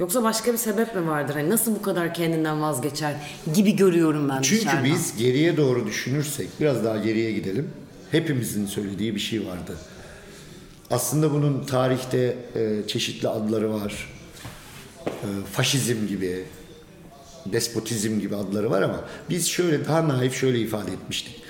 Yoksa 0.00 0.22
başka 0.22 0.52
bir 0.52 0.58
sebep 0.58 0.94
mi 0.94 1.06
vardır? 1.08 1.34
Hani 1.34 1.50
nasıl 1.50 1.74
bu 1.74 1.82
kadar 1.82 2.14
kendinden 2.14 2.62
vazgeçer 2.62 3.14
gibi 3.54 3.76
görüyorum 3.76 4.28
ben 4.28 4.42
Çünkü 4.42 4.60
dışarıdan. 4.66 4.84
biz 4.84 5.16
geriye 5.16 5.56
doğru 5.56 5.86
düşünürsek, 5.86 6.48
biraz 6.60 6.84
daha 6.84 6.96
geriye 6.96 7.32
gidelim. 7.32 7.70
Hepimizin 8.10 8.66
söylediği 8.66 9.14
bir 9.14 9.20
şey 9.20 9.46
vardı. 9.46 9.76
Aslında 10.90 11.32
bunun 11.32 11.64
tarihte 11.64 12.36
e, 12.56 12.86
çeşitli 12.86 13.28
adları 13.28 13.72
var. 13.74 14.08
E, 15.06 15.26
faşizm 15.52 16.06
gibi, 16.06 16.44
despotizm 17.46 18.20
gibi 18.20 18.36
adları 18.36 18.70
var 18.70 18.82
ama 18.82 19.00
biz 19.30 19.48
şöyle 19.48 19.84
daha 19.84 20.08
naif 20.08 20.34
şöyle 20.40 20.58
ifade 20.58 20.92
etmiştik. 20.92 21.42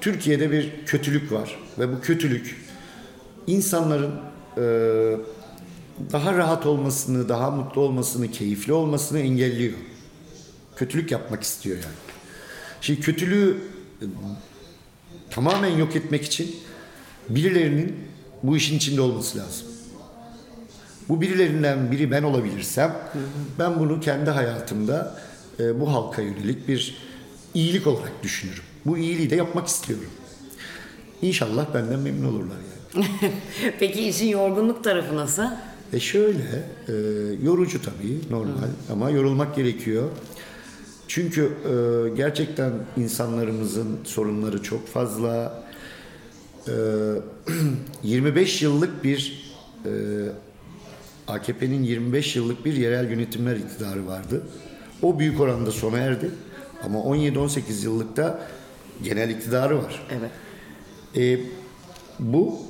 Türkiye'de 0.00 0.50
bir 0.50 0.72
kötülük 0.86 1.32
var 1.32 1.58
ve 1.78 1.92
bu 1.92 2.00
kötülük 2.00 2.56
insanların 3.50 4.12
e, 4.56 4.62
daha 6.12 6.34
rahat 6.34 6.66
olmasını, 6.66 7.28
daha 7.28 7.50
mutlu 7.50 7.80
olmasını, 7.80 8.30
keyifli 8.30 8.72
olmasını 8.72 9.18
engelliyor. 9.18 9.74
Kötülük 10.76 11.10
yapmak 11.10 11.42
istiyor 11.42 11.76
yani. 11.76 12.20
Şimdi 12.80 13.00
kötülüğü 13.00 13.56
e, 14.02 14.04
tamamen 15.30 15.76
yok 15.76 15.96
etmek 15.96 16.24
için 16.24 16.56
birilerinin 17.28 17.96
bu 18.42 18.56
işin 18.56 18.76
içinde 18.76 19.00
olması 19.00 19.38
lazım. 19.38 19.66
Bu 21.08 21.20
birilerinden 21.20 21.92
biri 21.92 22.10
ben 22.10 22.22
olabilirsem 22.22 22.96
ben 23.58 23.80
bunu 23.80 24.00
kendi 24.00 24.30
hayatımda 24.30 25.20
e, 25.60 25.80
bu 25.80 25.92
halka 25.92 26.22
yönelik 26.22 26.68
bir 26.68 26.96
iyilik 27.54 27.86
olarak 27.86 28.12
düşünürüm. 28.22 28.62
Bu 28.86 28.98
iyiliği 28.98 29.30
de 29.30 29.36
yapmak 29.36 29.66
istiyorum. 29.66 30.10
İnşallah 31.22 31.74
benden 31.74 31.98
memnun 31.98 32.28
olurlar 32.28 32.56
yani. 32.56 32.69
Peki 33.78 34.08
işin 34.08 34.28
yorgunluk 34.28 34.84
tarafı 34.84 35.16
nasıl? 35.16 35.42
E 35.92 36.00
şöyle, 36.00 36.64
e, 36.88 36.92
yorucu 37.42 37.82
tabii 37.82 38.20
normal 38.30 38.68
ama 38.92 39.10
yorulmak 39.10 39.56
gerekiyor. 39.56 40.08
Çünkü 41.08 41.42
e, 41.42 42.16
gerçekten 42.16 42.72
insanlarımızın 42.96 43.98
sorunları 44.04 44.62
çok 44.62 44.88
fazla. 44.88 45.62
E, 46.68 46.72
25 48.02 48.62
yıllık 48.62 49.04
bir 49.04 49.52
e, 49.84 49.90
AKP'nin 51.28 51.82
25 51.82 52.36
yıllık 52.36 52.64
bir 52.64 52.72
yerel 52.72 53.10
yönetimler 53.10 53.56
iktidarı 53.56 54.06
vardı. 54.06 54.42
O 55.02 55.18
büyük 55.18 55.40
oranda 55.40 55.70
sona 55.70 55.98
erdi. 55.98 56.30
Ama 56.84 56.98
17-18 56.98 57.84
yıllıkta 57.84 58.48
genel 59.02 59.30
iktidarı 59.30 59.78
var. 59.78 60.06
Evet. 60.10 60.30
E, 61.16 61.40
bu 62.18 62.69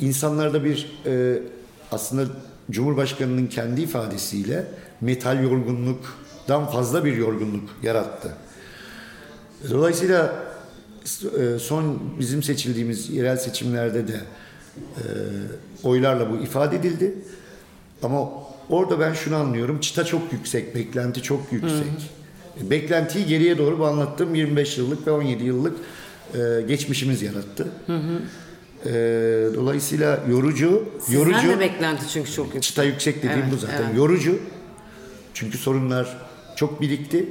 insanlarda 0.00 0.64
bir 0.64 0.92
e, 1.06 1.42
aslında 1.92 2.32
Cumhurbaşkanının 2.70 3.46
kendi 3.46 3.80
ifadesiyle 3.80 4.64
metal 5.00 5.42
yorgunluk 5.42 6.16
dan 6.48 6.66
fazla 6.70 7.04
bir 7.04 7.16
yorgunluk 7.16 7.68
yarattı. 7.82 8.34
Dolayısıyla 9.70 10.34
e, 11.38 11.58
son 11.58 11.98
bizim 12.18 12.42
seçildiğimiz 12.42 13.10
yerel 13.10 13.36
seçimlerde 13.36 14.08
de 14.08 14.20
e, 14.76 15.02
oylarla 15.82 16.30
bu 16.30 16.36
ifade 16.36 16.76
edildi. 16.76 17.14
Ama 18.02 18.28
orada 18.68 19.00
ben 19.00 19.12
şunu 19.14 19.36
anlıyorum. 19.36 19.80
Çıta 19.80 20.04
çok 20.04 20.32
yüksek, 20.32 20.74
beklenti 20.74 21.22
çok 21.22 21.52
yüksek. 21.52 22.10
E, 22.66 22.70
Beklentiyi 22.70 23.26
geriye 23.26 23.58
doğru 23.58 23.78
bu 23.78 23.86
anlattığım 23.86 24.34
25 24.34 24.78
yıllık 24.78 25.06
ve 25.06 25.10
17 25.10 25.44
yıllık 25.44 25.76
e, 26.34 26.38
geçmişimiz 26.68 27.22
yarattı. 27.22 27.68
E, 28.86 29.54
dolayısıyla 29.54 30.20
yorucu, 30.30 30.84
Sizden 31.00 31.18
yorucu 31.18 31.48
de 31.48 31.60
beklenti 31.60 32.08
çünkü 32.08 32.32
çok 32.32 32.44
yüksek. 32.46 32.62
çıta 32.62 32.84
yüksek 32.84 33.16
dediğim 33.18 33.38
Evet, 33.42 33.52
bu 33.52 33.56
zaten. 33.56 33.82
evet. 33.86 33.96
Yorucu. 33.96 34.38
Çünkü 35.34 35.58
sorunlar 35.58 36.16
çok 36.56 36.80
birikti. 36.80 37.26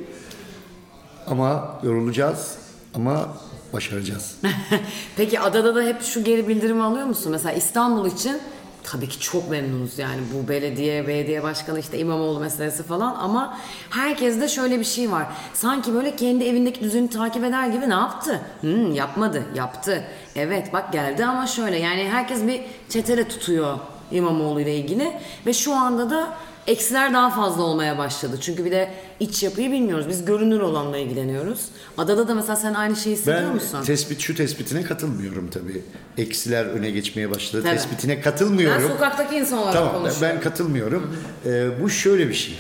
Ama 1.28 1.80
yorulacağız 1.84 2.58
ama 2.94 3.38
başaracağız. 3.74 4.36
Peki 5.18 5.40
adada 5.40 5.76
da 5.76 5.84
hep 5.84 6.02
şu 6.02 6.24
geri 6.24 6.48
bildirimi 6.48 6.84
alıyor 6.84 7.06
musun? 7.06 7.32
Mesela 7.32 7.54
İstanbul 7.54 8.06
için 8.12 8.38
tabii 8.86 9.10
ki 9.10 9.20
çok 9.20 9.50
memnunuz 9.50 10.00
yani 10.00 10.22
bu 10.34 10.48
belediye, 10.48 11.08
belediye 11.08 11.44
başkanı 11.44 11.80
işte 11.80 12.00
İmamoğlu 12.00 12.40
meselesi 12.40 12.84
falan 12.84 13.16
ama 13.16 13.58
herkeste 13.90 14.48
şöyle 14.48 14.80
bir 14.80 14.86
şey 14.86 15.12
var. 15.12 15.28
Sanki 15.54 15.94
böyle 15.94 16.16
kendi 16.16 16.44
evindeki 16.44 16.82
düzeni 16.82 17.10
takip 17.10 17.44
eder 17.44 17.68
gibi 17.68 17.90
ne 17.90 17.94
yaptı? 17.94 18.42
Hmm, 18.62 18.94
yapmadı, 18.94 19.44
yaptı. 19.56 20.04
Evet 20.36 20.74
bak 20.74 20.94
geldi 20.94 21.26
ama 21.26 21.48
şöyle 21.48 21.78
yani 21.78 22.10
herkes 22.10 22.48
bir 22.48 22.62
çetele 22.90 23.28
tutuyor 23.28 23.78
İmamoğlu 24.12 24.62
ile 24.62 24.76
ilgili 24.76 25.12
ve 25.46 25.54
şu 25.54 25.74
anda 25.74 26.10
da 26.10 26.34
eksiler 26.68 27.14
daha 27.14 27.30
fazla 27.30 27.64
olmaya 27.64 27.98
başladı. 27.98 28.38
Çünkü 28.42 28.66
bir 28.66 28.72
de 28.72 28.92
iç 29.20 29.44
yapıyı 29.44 29.72
bilmiyoruz. 29.72 30.10
Biz 30.10 30.26
görünür 30.26 30.60
olanla 30.60 30.98
ilgileniyoruz. 30.98 31.66
Adada 31.98 32.28
da 32.28 32.36
mesela 32.36 32.56
sen 32.56 32.74
aynı 32.74 32.96
şeyi 32.96 33.14
hissediyor 33.16 33.42
Ben 33.42 33.54
musun? 33.54 33.84
tespit 33.84 34.20
şu 34.20 34.36
tespitine 34.36 34.84
katılmıyorum 34.84 35.50
tabii. 35.50 35.82
Eksiler 36.18 36.66
öne 36.66 36.90
geçmeye 36.92 37.32
başladı. 37.32 37.64
Tabii. 37.64 37.76
Tespitine 37.76 38.22
katılmıyorum. 38.22 38.84
Ben 38.84 38.88
sokaktaki 38.88 39.36
insan 39.36 39.58
olarak 39.60 39.74
Tamam 39.74 39.94
ben- 39.94 40.00
konuşuyorum. 40.02 40.36
ben 40.38 40.42
katılmıyorum. 40.44 41.18
Ee, 41.46 41.68
bu 41.82 41.90
şöyle 41.90 42.30
bir 42.30 42.34
şey. 42.34 42.56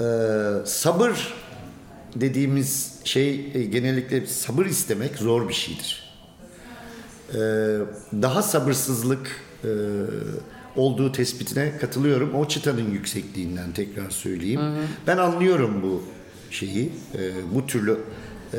Ee, 0.00 0.04
sabır 0.64 1.34
dediğimiz 2.16 2.94
şey 3.04 3.50
e, 3.54 3.62
genellikle 3.62 4.26
sabır 4.26 4.66
istemek 4.66 5.16
zor 5.16 5.48
bir 5.48 5.54
şeydir. 5.54 6.06
Ee, 7.30 7.36
daha 8.22 8.42
sabırsızlık 8.42 9.28
e, 9.64 9.68
olduğu 10.76 11.12
tespitine 11.12 11.78
katılıyorum. 11.78 12.34
O 12.34 12.48
çıtanın 12.48 12.90
yüksekliğinden 12.90 13.72
tekrar 13.72 14.10
söyleyeyim. 14.10 14.60
Ben 15.06 15.16
anlıyorum 15.18 15.82
bu 15.82 16.02
şeyi, 16.50 16.92
e, 17.14 17.54
bu 17.54 17.66
türlü 17.66 17.98
e, 18.54 18.58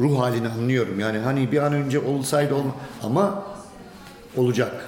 ruh 0.00 0.18
halini 0.18 0.48
anlıyorum. 0.48 1.00
Yani 1.00 1.18
hani 1.18 1.52
bir 1.52 1.58
an 1.58 1.72
önce 1.72 1.98
olsaydı 1.98 2.54
olma 2.54 2.74
ama 3.02 3.46
olacak. 4.36 4.84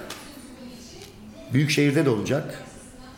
Büyük 1.53 1.69
şehirde 1.69 2.05
de 2.05 2.09
olacak. 2.09 2.63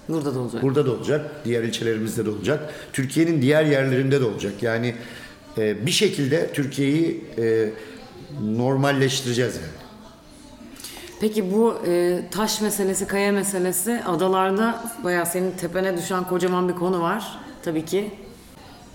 Burada 0.10 0.36
da 0.36 0.40
olacak. 0.40 0.62
Burada 0.64 0.86
da 0.86 0.92
olacak. 0.92 1.32
Diğer 1.46 1.64
ilçelerimizde 1.64 2.26
de 2.26 2.30
olacak. 2.30 2.74
Türkiye'nin 2.94 3.42
diğer 3.42 3.66
yerlerinde 3.66 4.22
de 4.22 4.26
olacak. 4.26 4.54
Yani 4.62 4.96
e, 5.58 5.86
bir 5.86 5.92
şekilde 5.92 6.54
Türkiye'yi 6.54 7.24
e, 7.38 7.70
normalleştireceğiz 8.42 9.56
yani. 9.56 9.83
Peki 11.24 11.54
bu 11.54 11.78
e, 11.88 12.22
taş 12.32 12.62
meselesi, 12.62 13.08
kaya 13.08 13.32
meselesi 13.32 14.02
adalarda 14.06 14.84
bayağı 15.04 15.26
senin 15.26 15.52
tepene 15.52 15.98
düşen 15.98 16.24
kocaman 16.24 16.70
bir 16.70 16.74
konu 16.74 17.02
var. 17.02 17.40
Tabii 17.64 17.86
ki 17.86 18.12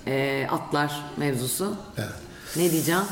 e, 0.07 0.47
atlar 0.51 1.05
mevzusu. 1.17 1.75
Evet. 1.99 2.09
Ne 2.57 2.71
diyeceğim? 2.71 3.03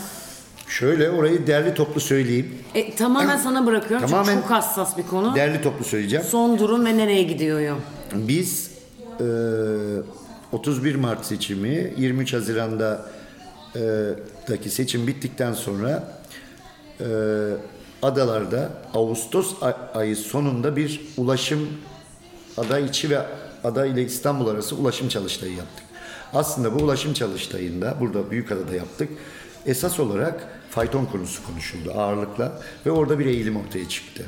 Şöyle 0.68 1.10
orayı 1.10 1.46
derli 1.46 1.74
toplu 1.74 2.00
söyleyeyim. 2.00 2.58
E, 2.74 2.94
tamamen 2.94 3.36
sana 3.36 3.66
bırakıyorum 3.66 4.06
Tamamen 4.06 4.34
çünkü 4.34 4.42
çok 4.42 4.50
hassas 4.50 4.98
bir 4.98 5.02
konu. 5.02 5.34
Derli 5.34 5.62
toplu 5.62 5.84
söyleyeceğim. 5.84 6.24
Son 6.24 6.58
durum 6.58 6.86
ve 6.86 6.96
nereye 6.96 7.22
gidiyor? 7.22 7.76
Biz 8.14 8.70
e, 9.20 9.24
31 10.52 10.94
Mart 10.94 11.26
seçimi 11.26 11.92
23 11.96 12.32
Haziran'da 12.32 13.06
e, 13.76 13.80
daki 14.48 14.70
seçim 14.70 15.06
bittikten 15.06 15.52
sonra 15.52 16.18
e, 17.00 17.06
adalarda 18.06 18.70
Ağustos 18.94 19.62
ay- 19.62 19.74
ayı 19.94 20.16
sonunda 20.16 20.76
bir 20.76 21.00
ulaşım 21.16 21.68
ada 22.56 22.78
içi 22.78 23.10
ve 23.10 23.18
ada 23.64 23.86
ile 23.86 24.02
İstanbul 24.02 24.46
arası 24.46 24.76
ulaşım 24.76 25.08
çalıştayı 25.08 25.52
yaptık. 25.52 25.84
Aslında 26.34 26.74
bu 26.74 26.84
ulaşım 26.84 27.14
çalıştayında 27.14 27.94
burada 28.00 28.30
Büyükada'da 28.30 28.74
yaptık. 28.76 29.08
Esas 29.66 30.00
olarak 30.00 30.48
fayton 30.70 31.04
konusu 31.04 31.46
konuşuldu 31.46 31.92
ağırlıkla 31.96 32.62
ve 32.86 32.90
orada 32.90 33.18
bir 33.18 33.26
eğilim 33.26 33.56
ortaya 33.56 33.88
çıktı. 33.88 34.24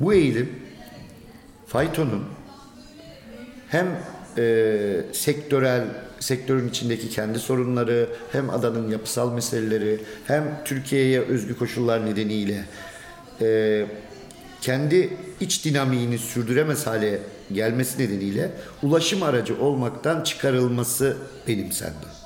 Bu 0.00 0.14
eğilim 0.14 0.52
faytonun 1.66 2.24
hem 3.68 3.86
e, 4.38 5.04
sektörel 5.12 5.84
sektörün 6.20 6.68
içindeki 6.68 7.08
kendi 7.08 7.38
sorunları 7.38 8.08
hem 8.32 8.50
adanın 8.50 8.90
yapısal 8.90 9.32
meseleleri 9.32 10.00
hem 10.26 10.60
Türkiye'ye 10.64 11.20
özgü 11.20 11.58
koşullar 11.58 12.06
nedeniyle 12.06 12.64
e, 13.40 13.86
kendi 14.60 15.16
iç 15.40 15.64
dinamiğini 15.64 16.18
sürdüremez 16.18 16.86
hale 16.86 17.20
gelmesi 17.52 18.02
nedeniyle 18.02 18.50
ulaşım 18.82 19.22
aracı 19.22 19.60
olmaktan 19.60 20.22
çıkarılması 20.22 21.16
benimsendi. 21.48 22.18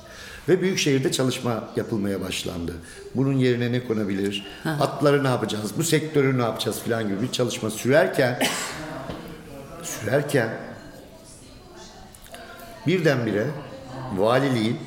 Ve 0.49 0.61
büyük 0.61 0.77
şehirde 0.77 1.11
çalışma 1.11 1.69
yapılmaya 1.75 2.21
başlandı. 2.21 2.73
Bunun 3.15 3.33
yerine 3.33 3.71
ne 3.71 3.87
konabilir? 3.87 4.45
Atları 4.65 5.23
ne 5.23 5.27
yapacağız? 5.27 5.71
Bu 5.77 5.83
sektörü 5.83 6.37
ne 6.37 6.41
yapacağız 6.41 6.79
filan 6.83 7.07
gibi 7.07 7.21
bir 7.21 7.31
çalışma 7.31 7.69
sürerken 7.69 8.39
sürerken 9.83 10.49
birdenbire 12.87 13.47
valiliğin 14.17 14.77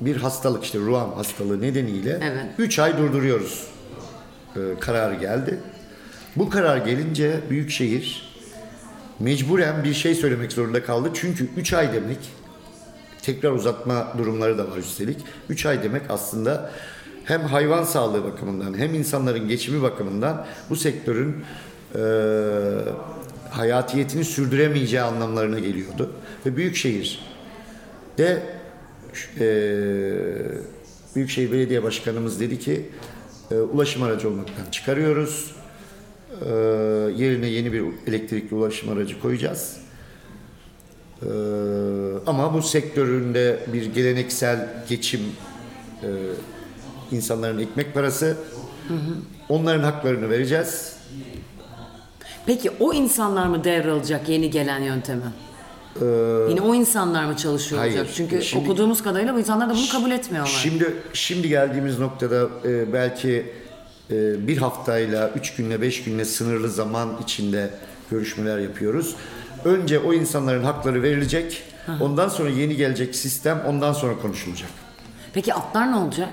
bir 0.00 0.16
hastalık 0.16 0.64
işte 0.64 0.78
ruam 0.78 1.12
hastalığı 1.14 1.60
nedeniyle 1.60 2.18
Evet. 2.22 2.44
3 2.58 2.78
ay 2.78 2.98
durduruyoruz 2.98 3.71
e, 4.56 4.80
kararı 4.80 5.14
geldi. 5.14 5.58
Bu 6.36 6.50
karar 6.50 6.76
gelince 6.76 7.40
Büyükşehir 7.50 8.32
mecburen 9.20 9.84
bir 9.84 9.94
şey 9.94 10.14
söylemek 10.14 10.52
zorunda 10.52 10.84
kaldı. 10.84 11.10
Çünkü 11.14 11.48
3 11.56 11.72
ay 11.72 11.92
demek 11.92 12.18
tekrar 13.22 13.50
uzatma 13.50 14.14
durumları 14.18 14.58
da 14.58 14.70
var 14.70 14.76
üstelik. 14.76 15.18
3 15.48 15.66
ay 15.66 15.82
demek 15.82 16.02
aslında 16.08 16.70
hem 17.24 17.40
hayvan 17.40 17.84
sağlığı 17.84 18.24
bakımından 18.24 18.78
hem 18.78 18.94
insanların 18.94 19.48
geçimi 19.48 19.82
bakımından 19.82 20.46
bu 20.70 20.76
sektörün 20.76 21.44
e, 21.94 22.00
hayatiyetini 23.50 24.24
sürdüremeyeceği 24.24 25.02
anlamlarına 25.02 25.58
geliyordu. 25.58 26.12
Ve 26.46 26.56
Büyükşehir 26.56 27.20
de 28.18 28.42
e, 29.40 29.46
Büyükşehir 31.14 31.52
Belediye 31.52 31.82
Başkanımız 31.82 32.40
dedi 32.40 32.58
ki 32.58 32.88
e, 33.52 33.60
ulaşım 33.60 34.02
aracı 34.02 34.28
olmaktan 34.28 34.70
çıkarıyoruz. 34.70 35.54
E, 36.44 36.48
yerine 37.16 37.46
yeni 37.46 37.72
bir 37.72 37.84
elektrikli 38.06 38.54
ulaşım 38.54 38.88
aracı 38.88 39.20
koyacağız. 39.20 39.82
Ee, 41.22 41.28
ama 42.26 42.54
bu 42.54 42.62
sektöründe 42.62 43.60
bir 43.72 43.94
geleneksel 43.94 44.68
geçim 44.88 45.20
e, 46.02 46.08
insanların 47.10 47.58
ekmek 47.58 47.94
parası 47.94 48.36
onların 49.48 49.84
haklarını 49.84 50.30
vereceğiz. 50.30 50.96
Peki 52.46 52.70
o 52.80 52.92
insanlar 52.92 53.46
mı 53.46 53.64
devralacak 53.64 54.28
yeni 54.28 54.50
gelen 54.50 54.82
yöntemi? 56.00 56.50
Yine 56.50 56.60
o 56.60 56.74
insanlar 56.74 57.24
mı 57.24 57.36
çalışıyor 57.36 57.80
Hayır. 57.80 57.98
olacak? 57.98 58.14
Çünkü 58.16 58.42
Şimdi- 58.42 58.64
okuduğumuz 58.64 59.02
kadarıyla 59.02 59.34
bu 59.34 59.38
insanlar 59.38 59.70
da 59.70 59.74
bunu 59.74 59.88
kabul 59.92 60.10
etmiyorlar. 60.10 60.60
Şimdi 60.62 60.94
şimdi 61.12 61.48
geldiğimiz 61.48 61.98
noktada 61.98 62.48
e, 62.64 62.92
belki 62.92 63.52
e, 64.10 64.46
bir 64.48 64.58
haftayla, 64.58 65.30
üç 65.36 65.54
günle, 65.54 65.80
beş 65.82 66.04
günle 66.04 66.24
sınırlı 66.24 66.68
zaman 66.70 67.08
içinde 67.22 67.70
görüşmeler 68.10 68.58
yapıyoruz. 68.58 69.16
Önce 69.64 69.98
o 69.98 70.12
insanların 70.12 70.64
hakları 70.64 71.02
verilecek. 71.02 71.62
Ondan 72.00 72.28
sonra 72.28 72.48
yeni 72.48 72.76
gelecek 72.76 73.14
sistem 73.14 73.62
ondan 73.68 73.92
sonra 73.92 74.18
konuşulacak. 74.18 74.70
Peki 75.34 75.54
atlar 75.54 75.92
ne 75.92 75.96
olacak? 75.96 76.28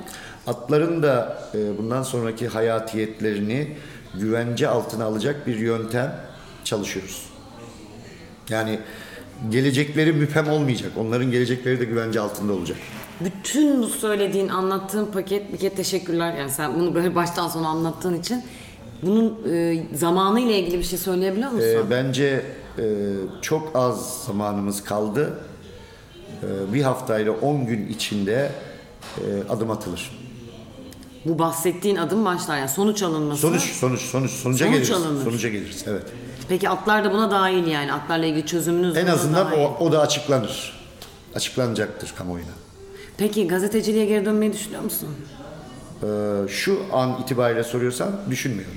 Atların 0.48 1.04
da 1.04 1.44
e, 1.56 1.78
bundan 1.78 2.04
sonraki 2.04 2.48
hayatiyetlerini 2.48 3.78
güvence 4.14 4.68
altına 4.68 5.06
alacak 5.06 5.48
bir 5.48 5.56
yöntem 5.58 6.16
çalışıyoruz. 6.64 7.26
Yani 8.50 8.80
gelecekleri 9.50 10.14
müphem 10.14 10.50
olmayacak. 10.50 10.92
Onların 10.98 11.32
gelecekleri 11.32 11.80
de 11.80 11.86
güvence 11.86 12.20
altında 12.20 12.54
olacak. 12.54 12.78
Bütün 13.22 13.82
bu 13.82 13.88
söylediğin, 13.88 14.48
anlattığın 14.50 15.06
paket, 15.06 15.54
bir 15.54 15.58
kere 15.58 15.76
teşekkürler. 15.76 16.38
Yani 16.38 16.52
sen 16.52 16.80
bunu 16.80 16.96
böyle 16.96 17.16
baştan 17.16 17.48
sona 17.48 17.68
anlattığın 17.68 18.14
için. 18.20 18.44
Bunun 19.04 19.38
e, 19.52 19.84
zamanı 19.94 20.40
ile 20.40 20.60
ilgili 20.60 20.80
bir 20.80 20.84
şey 20.84 21.00
söyleyebiliyor 21.00 21.52
musun? 21.52 21.68
E, 21.68 21.90
bence 21.90 22.46
e, 22.78 22.84
çok 23.42 23.72
az 23.76 24.24
zamanımız 24.26 24.84
kaldı. 24.84 25.34
E, 26.44 26.74
bir 26.74 26.82
haftayla 26.82 27.32
10 27.32 27.66
gün 27.66 27.88
içinde 27.88 28.52
e, 29.18 29.24
adım 29.50 29.72
atılır. 29.72 30.12
Bu 31.26 31.40
bahsettiğin 31.40 31.96
adım 31.96 32.26
başlar 32.26 32.58
yani 32.58 32.70
sonuç 32.70 33.04
alınması. 33.04 33.42
Sonuç, 33.42 33.62
sonuç, 33.62 34.02
sonuç, 34.02 34.32
sonuca 34.32 34.66
Sonuç 34.66 34.78
geliriz. 34.78 34.92
alınır. 34.92 35.24
Sonuca 35.24 35.50
geliriz, 35.50 35.86
evet. 35.88 36.04
Peki 36.50 36.70
atlar 36.70 37.04
da 37.04 37.14
buna 37.14 37.32
dahil 37.32 37.68
yani. 37.68 37.94
Atlarla 37.94 38.26
ilgili 38.26 38.46
çözümünüz 38.46 38.98
En 38.98 39.04
buna 39.04 39.14
azından 39.14 39.46
dahil. 39.52 39.58
o, 39.58 39.78
o 39.80 39.92
da 39.92 40.00
açıklanır. 40.02 40.80
Açıklanacaktır 41.36 42.14
kamuoyuna. 42.18 42.50
Peki 43.18 43.48
gazeteciliğe 43.48 44.06
geri 44.06 44.26
dönmeyi 44.26 44.54
düşünüyor 44.54 44.82
musun? 44.82 45.10
Ee, 46.04 46.08
şu 46.48 46.80
an 46.94 47.18
itibariyle 47.24 47.64
soruyorsan 47.64 48.12
düşünmüyorum. 48.30 48.74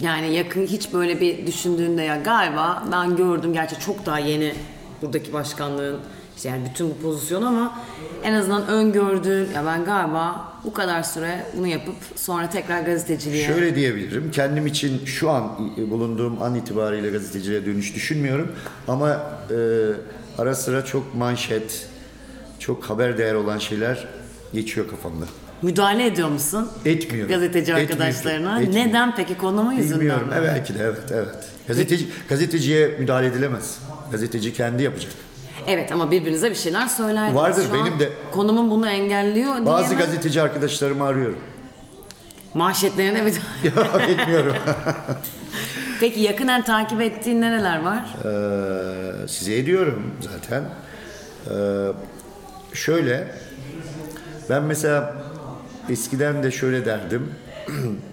Yani 0.00 0.34
yakın 0.34 0.66
hiç 0.66 0.92
böyle 0.92 1.20
bir 1.20 1.46
düşündüğünde 1.46 2.02
ya 2.02 2.16
galiba 2.16 2.84
ben 2.92 3.16
gördüm 3.16 3.52
gerçi 3.52 3.80
çok 3.80 4.06
daha 4.06 4.18
yeni 4.18 4.54
buradaki 5.02 5.32
başkanlığın 5.32 6.00
işte 6.40 6.48
yani 6.48 6.70
bütün 6.70 6.90
bu 6.90 6.98
pozisyon 7.02 7.42
ama 7.42 7.78
en 8.22 8.34
azından 8.34 8.66
öngördüğün 8.68 9.48
ya 9.54 9.66
ben 9.66 9.84
galiba 9.84 10.52
bu 10.64 10.72
kadar 10.72 11.02
süre 11.02 11.46
bunu 11.56 11.66
yapıp 11.66 11.94
sonra 12.16 12.50
tekrar 12.50 12.82
gazeteciliğe 12.82 13.46
Şöyle 13.46 13.74
diyebilirim. 13.74 14.30
Kendim 14.30 14.66
için 14.66 15.04
şu 15.04 15.30
an 15.30 15.72
bulunduğum 15.90 16.42
an 16.42 16.54
itibariyle 16.54 17.10
gazeteciliğe 17.10 17.66
dönüş 17.66 17.94
düşünmüyorum. 17.94 18.52
Ama 18.88 19.08
e, 19.50 19.56
ara 20.38 20.54
sıra 20.54 20.84
çok 20.84 21.14
manşet, 21.14 21.88
çok 22.58 22.84
haber 22.84 23.18
değer 23.18 23.34
olan 23.34 23.58
şeyler 23.58 24.08
geçiyor 24.54 24.88
kafamda. 24.90 25.24
müdahale 25.62 26.06
ediyor 26.06 26.28
musun? 26.28 26.68
Etmiyorum. 26.84 27.32
Gazeteci 27.32 27.72
Etmiyorum. 27.72 27.92
arkadaşlarına. 27.92 28.60
Etmiyorum. 28.60 28.88
Neden 28.88 29.16
peki 29.16 29.36
konumu 29.36 29.72
yüzünden 29.72 30.00
Bilmiyorum. 30.00 30.28
mi? 30.28 30.34
Evet, 30.38 30.50
belki 30.54 30.74
de 30.74 30.78
evet, 30.82 31.12
evet. 31.12 31.28
Gazeteci, 31.68 32.08
gazeteciye 32.28 32.88
müdahale 32.98 33.26
edilemez. 33.26 33.78
Gazeteci 34.12 34.52
kendi 34.52 34.82
yapacak. 34.82 35.12
Evet 35.66 35.92
ama 35.92 36.10
birbirinize 36.10 36.50
bir 36.50 36.54
şeyler 36.56 36.86
söylerdiniz. 36.86 37.36
Vardır, 37.36 37.66
Şu 37.70 37.78
an 37.78 37.86
benim 37.86 38.00
de- 38.00 38.12
Konumun 38.32 38.70
bunu 38.70 38.88
engelliyor 38.88 39.66
Bazı 39.66 39.88
diyemem. 39.88 40.06
gazeteci 40.06 40.42
arkadaşlarımı 40.42 41.04
arıyorum. 41.04 41.38
Manşetlerine 42.54 43.26
bir 43.26 43.34
Ya 43.64 44.02
etmiyorum. 44.08 44.56
Peki 46.00 46.20
yakından 46.20 46.62
takip 46.64 47.00
ettiğin 47.00 47.40
nereler 47.40 47.82
var? 47.82 48.04
Ee, 48.24 49.28
size 49.28 49.56
ediyorum 49.56 50.02
zaten. 50.20 50.64
Ee, 51.50 52.76
şöyle, 52.76 53.28
ben 54.50 54.62
mesela 54.62 55.14
eskiden 55.90 56.42
de 56.42 56.50
şöyle 56.50 56.84
derdim. 56.86 57.34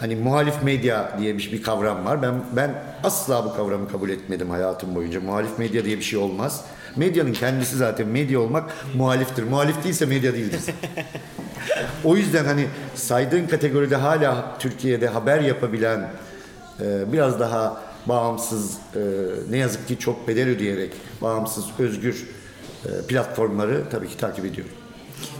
hani 0.00 0.16
muhalif 0.16 0.62
medya 0.62 1.16
diye 1.18 1.38
bir, 1.38 1.52
bir 1.52 1.62
kavram 1.62 2.04
var. 2.04 2.22
Ben 2.22 2.34
ben 2.56 2.82
asla 3.04 3.44
bu 3.44 3.56
kavramı 3.56 3.88
kabul 3.88 4.10
etmedim 4.10 4.50
hayatım 4.50 4.94
boyunca. 4.94 5.20
Muhalif 5.20 5.58
medya 5.58 5.84
diye 5.84 5.96
bir 5.96 6.02
şey 6.02 6.18
olmaz. 6.18 6.64
Medyanın 6.96 7.32
kendisi 7.32 7.76
zaten 7.76 8.08
medya 8.08 8.40
olmak 8.40 8.70
muhaliftir. 8.94 9.42
Muhalif 9.42 9.84
değilse 9.84 10.06
medya 10.06 10.34
değildir. 10.34 10.60
o 12.04 12.16
yüzden 12.16 12.44
hani 12.44 12.66
saydığın 12.94 13.46
kategoride 13.46 13.96
hala 13.96 14.56
Türkiye'de 14.58 15.08
haber 15.08 15.40
yapabilen 15.40 16.10
e, 16.80 17.12
biraz 17.12 17.40
daha 17.40 17.80
bağımsız 18.06 18.78
e, 18.96 19.00
ne 19.50 19.56
yazık 19.56 19.88
ki 19.88 19.98
çok 19.98 20.28
bedel 20.28 20.48
ödeyerek 20.48 20.92
bağımsız 21.22 21.64
özgür 21.78 22.26
e, 22.84 23.06
platformları 23.08 23.84
tabii 23.90 24.08
ki 24.08 24.16
takip 24.16 24.44
ediyorum. 24.44 24.79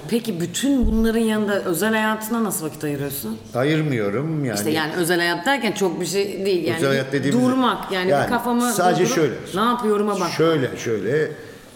Peki 0.08 0.40
bütün 0.40 0.86
bunların 0.86 1.20
yanında 1.20 1.62
özel 1.62 1.90
hayatına 1.90 2.44
nasıl 2.44 2.66
vakit 2.66 2.84
ayırıyorsun? 2.84 3.38
Ayırmıyorum 3.54 4.44
yani. 4.44 4.56
İşte 4.58 4.70
yani 4.70 4.92
özel 4.94 5.18
hayat 5.18 5.46
derken 5.46 5.72
çok 5.72 6.00
bir 6.00 6.06
şey 6.06 6.46
değil 6.46 6.64
yani. 6.64 6.76
Özel 6.76 6.88
hayat 6.88 7.12
dediğimiz- 7.12 7.42
durmak 7.46 7.92
yani, 7.92 8.10
Yani 8.10 8.28
kafamı 8.30 8.72
sadece 8.72 9.04
durdurup 9.04 9.16
şöyle. 9.16 9.64
ne 9.64 9.68
yapıyorum'a 9.70 10.20
bak. 10.20 10.30
Şöyle 10.30 10.76
şöyle 10.76 11.30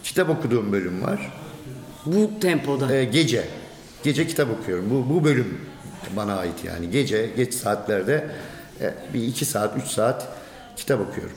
kitap 0.05 0.31
okuduğum 0.31 0.73
bölüm 0.73 1.03
var. 1.03 1.33
Bu 2.07 2.31
tempoda. 2.41 2.95
E, 2.95 3.05
gece 3.05 3.45
gece 4.03 4.27
kitap 4.27 4.49
okuyorum. 4.61 4.85
Bu 4.91 5.15
bu 5.15 5.25
bölüm 5.25 5.59
bana 6.17 6.37
ait 6.37 6.65
yani. 6.65 6.91
Gece 6.91 7.31
geç 7.37 7.55
saatlerde 7.55 8.31
e, 8.81 8.95
bir 9.15 9.23
iki 9.23 9.45
saat 9.45 9.77
üç 9.77 9.87
saat 9.87 10.29
kitap 10.77 11.01
okuyorum. 11.01 11.37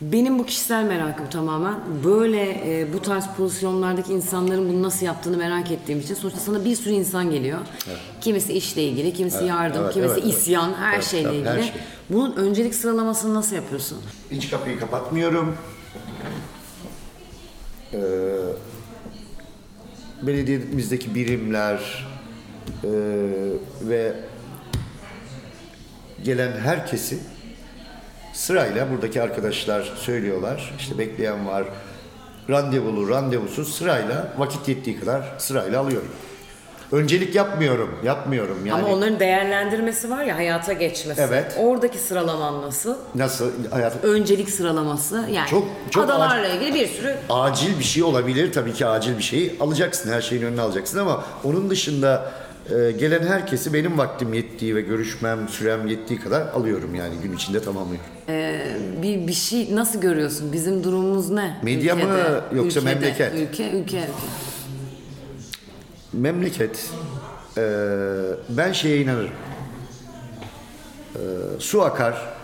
Benim 0.00 0.38
bu 0.38 0.46
kişisel 0.46 0.84
merakım 0.84 1.30
tamamen 1.30 1.74
böyle 2.04 2.42
e, 2.80 2.92
bu 2.92 3.02
tarz 3.02 3.24
pozisyonlardaki 3.36 4.12
insanların 4.12 4.68
bunu 4.68 4.82
nasıl 4.82 5.06
yaptığını 5.06 5.36
merak 5.36 5.70
ettiğim 5.70 6.00
için 6.00 6.14
sonuçta 6.14 6.40
sana 6.40 6.64
bir 6.64 6.76
sürü 6.76 6.92
insan 6.94 7.30
geliyor. 7.30 7.58
Kimisi 8.20 8.52
işle 8.52 8.82
ilgili, 8.84 9.12
kimisi 9.12 9.44
yardım, 9.44 9.82
evet, 9.84 9.94
kimisi 9.94 10.12
evet, 10.14 10.24
evet. 10.24 10.34
isyan, 10.34 10.72
her 10.74 10.94
Evet, 10.94 11.04
şeyle 11.04 11.28
tabii, 11.28 11.44
her 11.44 11.58
ilgili. 11.58 11.72
şey. 11.72 11.80
Bunun 12.10 12.36
öncelik 12.36 12.74
sıralamasını 12.74 13.34
nasıl 13.34 13.56
yapıyorsun? 13.56 13.98
Hiç 14.30 14.50
kapıyı 14.50 14.80
kapatmıyorum. 14.80 15.56
Ee, 17.92 17.98
belediyemizdeki 20.22 21.14
birimler 21.14 22.06
e, 22.84 22.88
ve 23.82 24.12
gelen 26.24 26.52
herkesi 26.52 27.18
sırayla 28.34 28.90
buradaki 28.90 29.22
arkadaşlar 29.22 29.92
söylüyorlar. 29.96 30.74
İşte 30.78 30.98
bekleyen 30.98 31.46
var. 31.46 31.64
Randevulu, 32.50 33.08
randevusuz 33.08 33.74
sırayla 33.74 34.28
vakit 34.38 34.68
yettiği 34.68 35.00
kadar 35.00 35.22
sırayla 35.38 35.80
alıyorum. 35.80 36.08
Öncelik 36.92 37.34
yapmıyorum, 37.34 37.90
yapmıyorum. 38.04 38.66
Yani 38.66 38.82
Ama 38.84 38.94
onların 38.94 39.20
değerlendirmesi 39.20 40.10
var 40.10 40.24
ya 40.24 40.36
hayata 40.36 40.72
geçmesi. 40.72 41.20
Evet. 41.20 41.56
Oradaki 41.58 41.98
sıralaman 41.98 42.62
nasıl? 42.62 42.94
nasıl 43.14 43.50
hayat 43.70 44.04
Öncelik 44.04 44.50
sıralaması 44.50 45.24
yani 45.32 45.48
Çok- 45.50 45.66
çok 45.90 46.04
adalarla 46.04 46.48
ilgili 46.48 46.74
bir 46.74 46.86
sürü 46.88 47.16
acil 47.30 47.78
bir 47.78 47.84
şey 47.84 48.02
olabilir. 48.02 48.52
Tabii 48.52 48.72
ki 48.72 48.86
acil 48.86 49.18
bir 49.18 49.22
şey 49.22 49.56
alacaksın. 49.60 50.12
Her 50.12 50.22
şeyin 50.22 50.42
önüne 50.42 50.60
alacaksın 50.60 50.98
ama 50.98 51.24
onun 51.44 51.70
dışında 51.70 52.32
e, 52.70 52.90
gelen 52.90 53.26
herkesi 53.26 53.72
benim 53.72 53.98
vaktim 53.98 54.34
yettiği 54.34 54.76
ve 54.76 54.80
görüşmem, 54.80 55.48
sürem 55.48 55.86
yettiği 55.86 56.20
kadar 56.20 56.40
alıyorum 56.46 56.94
yani 56.94 57.14
gün 57.22 57.32
içinde 57.32 57.62
tamamlıyorum. 57.62 58.06
bir 59.02 59.28
bir 59.28 59.32
şey 59.32 59.76
nasıl 59.76 60.00
görüyorsun? 60.00 60.52
Bizim 60.52 60.84
durumumuz 60.84 61.30
ne? 61.30 61.60
Medya 61.62 61.96
mı 61.96 62.42
yoksa 62.54 62.80
memleket? 62.80 63.34
Ülke, 63.34 63.70
ülke, 63.70 63.78
ülke. 63.78 64.08
Memleket 66.12 66.90
e, 67.58 67.62
ben 68.48 68.72
şeye 68.72 69.00
inanırım. 69.02 69.30
E, 71.14 71.20
su 71.58 71.82
akar, 71.82 72.34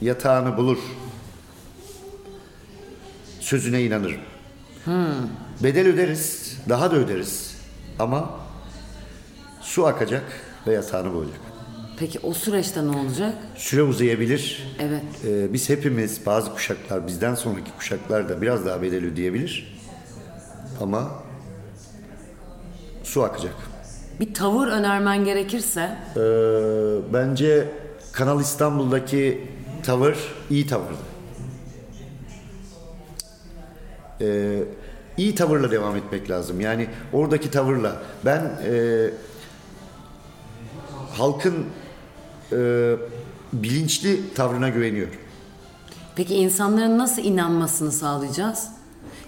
yatağını 0.00 0.56
bulur. 0.56 0.78
Sözüne 3.40 3.82
inanırım. 3.82 4.20
Bedel 5.62 5.86
öderiz, 5.86 6.56
daha 6.68 6.90
da 6.90 6.96
öderiz. 6.96 7.56
Ama 7.98 8.30
su 9.68 9.86
akacak 9.86 10.22
ve 10.66 10.72
yatağını 10.72 11.12
bulacak. 11.14 11.40
Peki 11.98 12.18
o 12.22 12.34
süreçte 12.34 12.86
ne 12.86 12.96
olacak? 12.96 13.34
Süre 13.56 13.82
uzayabilir. 13.82 14.76
Evet. 14.80 15.02
Ee, 15.26 15.52
biz 15.52 15.68
hepimiz, 15.68 16.26
bazı 16.26 16.52
kuşaklar, 16.52 17.06
bizden 17.06 17.34
sonraki 17.34 17.70
kuşaklar 17.78 18.28
da 18.28 18.42
biraz 18.42 18.66
daha 18.66 18.82
bedel 18.82 19.04
ödeyebilir. 19.04 19.78
Ama 20.80 21.10
su 23.02 23.22
akacak. 23.22 23.54
Bir 24.20 24.34
tavır 24.34 24.66
önermen 24.66 25.24
gerekirse 25.24 25.96
Ee, 26.16 26.20
bence 27.12 27.68
Kanal 28.12 28.40
İstanbul'daki 28.40 29.46
tavır 29.82 30.16
iyi 30.50 30.66
tavırdı. 30.66 30.98
Ee, 34.20 34.58
iyi 35.16 35.34
tavırla 35.34 35.70
devam 35.70 35.96
etmek 35.96 36.30
lazım. 36.30 36.60
Yani 36.60 36.86
oradaki 37.12 37.50
tavırla 37.50 38.02
ben 38.24 38.40
e, 38.66 39.10
halkın 41.18 41.66
e, 42.52 42.56
bilinçli 43.52 44.34
tavrına 44.34 44.68
güveniyorum. 44.68 45.14
peki 46.16 46.34
insanların 46.34 46.98
nasıl 46.98 47.22
inanmasını 47.22 47.92
sağlayacağız? 47.92 48.68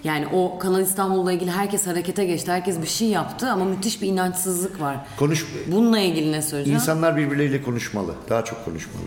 Yani 0.03 0.27
o 0.33 0.59
Kanal 0.59 0.81
İstanbul'la 0.81 1.31
ilgili 1.31 1.51
herkes 1.51 1.87
harekete 1.87 2.25
geçti. 2.25 2.51
Herkes 2.51 2.81
bir 2.81 2.87
şey 2.87 3.07
yaptı 3.07 3.49
ama 3.51 3.65
müthiş 3.65 4.01
bir 4.01 4.07
inançsızlık 4.07 4.81
var. 4.81 4.97
Konuş 5.19 5.45
Bununla 5.67 5.99
ilgili 5.99 6.31
ne 6.31 6.41
söyleyeceğim? 6.41 6.79
İnsanlar 6.79 7.17
birbirleriyle 7.17 7.61
konuşmalı. 7.61 8.13
Daha 8.29 8.43
çok 8.45 8.65
konuşmalı. 8.65 9.03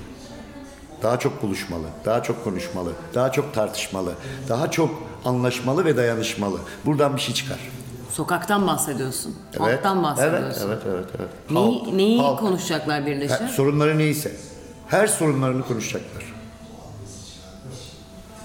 Daha 1.02 1.18
çok 1.18 1.42
buluşmalı. 1.42 1.86
Daha 2.04 2.22
çok 2.22 2.44
konuşmalı. 2.44 2.92
Daha 3.14 3.32
çok 3.32 3.54
tartışmalı. 3.54 4.14
Daha 4.48 4.70
çok 4.70 5.02
anlaşmalı 5.24 5.84
ve 5.84 5.96
dayanışmalı. 5.96 6.58
Buradan 6.86 7.16
bir 7.16 7.20
şey 7.20 7.34
çıkar. 7.34 7.58
Sokaktan 8.10 8.66
bahsediyorsun. 8.66 9.34
Halktan 9.58 10.02
bahsediyorsun. 10.02 10.68
Evet, 10.68 10.82
evet, 10.86 10.94
evet, 10.94 11.08
evet. 11.18 11.28
Neyi, 11.50 11.80
Halk, 11.84 11.92
neyi 11.94 12.20
halk. 12.20 12.38
konuşacaklar 12.40 13.06
birleşir? 13.06 13.34
Her- 13.40 13.48
sorunları 13.48 13.98
neyse. 13.98 14.32
Her 14.88 15.06
sorunlarını 15.06 15.66
konuşacaklar. 15.66 16.34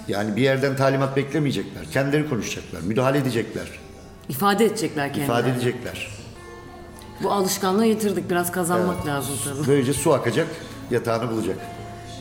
Yani 0.08 0.36
bir 0.36 0.42
yerden 0.42 0.76
talimat 0.76 1.16
beklemeyecekler. 1.16 1.84
Kendileri 1.92 2.28
konuşacaklar. 2.28 2.80
Müdahale 2.80 3.18
edecekler. 3.18 3.68
İfade 4.28 4.64
edecekler 4.64 5.12
kendilerini. 5.12 5.24
ifade 5.40 5.50
edecekler. 5.50 6.08
Bu 7.22 7.32
alışkanlığı 7.32 7.86
yitirdik. 7.86 8.30
Biraz 8.30 8.52
kazanmak 8.52 9.06
lazım 9.06 9.34
tabii. 9.44 9.66
Böylece 9.68 9.92
su 9.92 10.12
akacak, 10.14 10.46
yatağını 10.90 11.30
bulacak. 11.30 11.56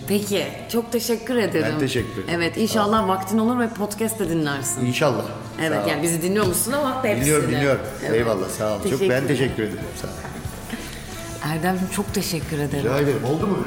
Peki 0.09 0.47
çok 0.71 0.91
teşekkür 0.91 1.35
ederim. 1.35 1.67
Ben 1.73 1.79
teşekkür 1.79 2.13
ederim. 2.23 2.27
Evet 2.29 2.57
inşallah 2.57 3.07
vaktin 3.07 3.37
olur 3.37 3.59
ve 3.59 3.69
podcast 3.69 4.19
de 4.19 4.29
dinlersin. 4.29 4.85
İnşallah. 4.85 5.25
Evet 5.61 5.79
yani 5.89 6.03
bizi 6.03 6.21
dinliyormuşsun 6.21 6.71
ama 6.71 7.03
hepsini. 7.03 7.21
Dinliyorum 7.21 7.51
dinliyorum. 7.51 7.81
Evet. 8.05 8.15
Eyvallah 8.15 8.49
sağ 8.49 8.75
ol. 8.75 8.79
Çok 8.89 9.01
ben 9.01 9.27
teşekkür 9.27 9.63
ederim. 9.63 9.79
Ol. 10.03 10.07
Erdem'cim 11.43 11.87
çok 11.95 12.13
teşekkür 12.13 12.59
ederim. 12.59 12.83
Rica 12.85 12.99
ederim. 12.99 13.23
Oldu 13.25 13.47
mu? 13.47 13.57